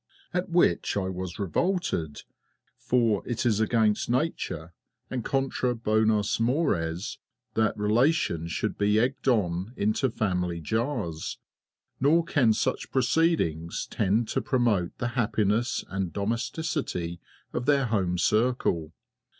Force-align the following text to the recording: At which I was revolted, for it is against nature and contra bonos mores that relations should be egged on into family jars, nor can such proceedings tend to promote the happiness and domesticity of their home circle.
At 0.33 0.49
which 0.49 0.97
I 0.97 1.09
was 1.09 1.37
revolted, 1.37 2.23
for 2.75 3.21
it 3.27 3.45
is 3.45 3.59
against 3.59 4.09
nature 4.09 4.73
and 5.11 5.23
contra 5.23 5.75
bonos 5.75 6.39
mores 6.39 7.19
that 7.53 7.77
relations 7.77 8.51
should 8.51 8.79
be 8.79 8.99
egged 8.99 9.27
on 9.27 9.73
into 9.77 10.09
family 10.09 10.59
jars, 10.59 11.37
nor 11.99 12.23
can 12.23 12.51
such 12.53 12.89
proceedings 12.89 13.85
tend 13.91 14.27
to 14.29 14.41
promote 14.41 14.97
the 14.97 15.09
happiness 15.09 15.85
and 15.87 16.11
domesticity 16.11 17.19
of 17.53 17.67
their 17.67 17.85
home 17.85 18.17
circle. 18.17 18.93